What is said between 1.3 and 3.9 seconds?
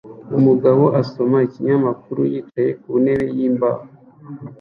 ikinyamakuru yicaye ku ntebe yimbaho